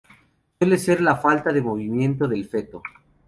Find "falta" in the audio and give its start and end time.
1.15-1.53